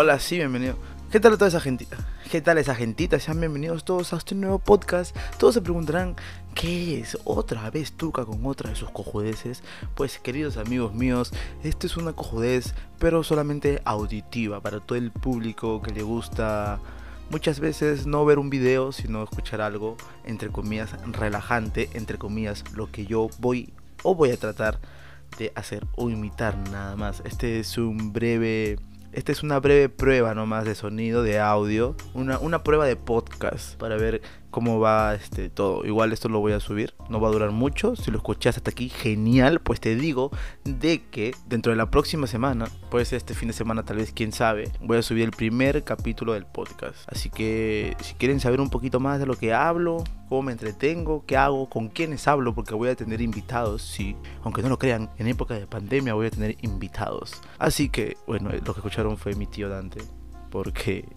[0.00, 0.76] Hola, sí, bienvenido.
[1.10, 1.96] ¿Qué tal a toda esa gentita?
[2.30, 3.18] ¿Qué tal esa gentita?
[3.18, 5.16] Sean bienvenidos todos a este nuevo podcast.
[5.38, 6.14] Todos se preguntarán,
[6.54, 7.18] ¿qué es?
[7.24, 9.62] ¿Otra vez Tuca con otra de sus cojudeces?
[9.94, 11.32] Pues queridos amigos míos,
[11.64, 16.78] esto es una cojudez, pero solamente auditiva para todo el público que le gusta
[17.30, 22.90] muchas veces no ver un video, sino escuchar algo, entre comillas, relajante, entre comillas, lo
[22.90, 24.80] que yo voy o voy a tratar
[25.38, 27.22] de hacer o imitar nada más.
[27.24, 28.78] Este es un breve
[29.12, 33.74] esta es una breve prueba nomás de sonido, de audio, una, una prueba de podcast
[33.76, 35.84] para ver cómo va este todo.
[35.86, 37.96] Igual esto lo voy a subir, no va a durar mucho.
[37.96, 39.60] Si lo escuchas hasta aquí, genial.
[39.60, 40.30] Pues te digo
[40.64, 44.30] de que dentro de la próxima semana, pues este fin de semana tal vez, quién
[44.30, 47.10] sabe, voy a subir el primer capítulo del podcast.
[47.10, 51.24] Así que si quieren saber un poquito más de lo que hablo, cómo me entretengo,
[51.26, 54.16] qué hago, con quiénes hablo, porque voy a tener invitados, sí.
[54.42, 57.40] Aunque no lo crean, en época de pandemia voy a tener invitados.
[57.58, 60.00] Así que, bueno, lo que escucharon fue mi tío Dante.
[60.50, 61.08] Porque...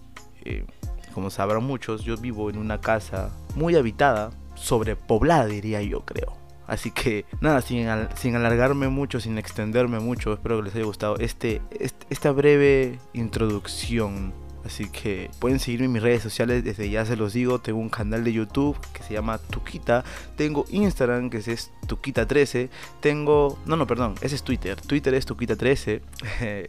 [0.44, 0.64] Eh,
[1.12, 6.32] como sabrán muchos, yo vivo en una casa muy habitada, sobrepoblada diría yo creo.
[6.66, 11.16] Así que nada, sin, sin alargarme mucho, sin extenderme mucho, espero que les haya gustado
[11.18, 14.32] este, este, esta breve introducción.
[14.64, 17.88] Así que pueden seguirme en mis redes sociales, desde ya se los digo, tengo un
[17.88, 20.04] canal de YouTube que se llama Tuquita,
[20.36, 22.68] tengo Instagram que es Tuquita13,
[23.00, 26.00] tengo, no, no, perdón, ese es Twitter, Twitter es Tuquita13,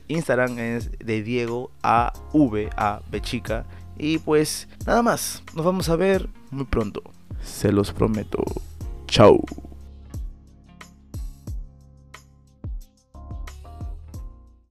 [0.07, 3.21] Instagram es de Diego A V A B
[3.97, 7.03] y pues nada más, nos vamos a ver muy pronto.
[7.43, 8.43] Se los prometo.
[9.07, 9.39] Chao.